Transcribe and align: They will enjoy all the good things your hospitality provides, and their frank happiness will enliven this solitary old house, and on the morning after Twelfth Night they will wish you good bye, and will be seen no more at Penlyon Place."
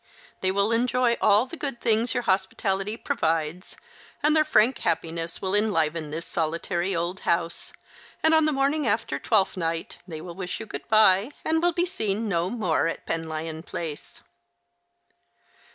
They 0.39 0.49
will 0.49 0.71
enjoy 0.71 1.15
all 1.21 1.45
the 1.45 1.55
good 1.55 1.79
things 1.79 2.15
your 2.15 2.23
hospitality 2.23 2.97
provides, 2.97 3.77
and 4.23 4.35
their 4.35 4.43
frank 4.43 4.79
happiness 4.79 5.43
will 5.43 5.53
enliven 5.53 6.09
this 6.09 6.25
solitary 6.25 6.95
old 6.95 7.19
house, 7.19 7.71
and 8.23 8.33
on 8.33 8.45
the 8.45 8.51
morning 8.51 8.87
after 8.87 9.19
Twelfth 9.19 9.57
Night 9.57 9.99
they 10.07 10.19
will 10.19 10.33
wish 10.33 10.59
you 10.59 10.65
good 10.65 10.87
bye, 10.87 11.29
and 11.45 11.61
will 11.61 11.71
be 11.71 11.85
seen 11.85 12.27
no 12.27 12.49
more 12.49 12.87
at 12.87 13.05
Penlyon 13.05 13.61
Place." 13.61 14.21